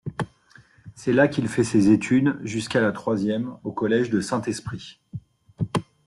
[0.95, 4.99] C’est là qu’il fait ses études jusqu’à la troisième, au collège de Saint-Esprit.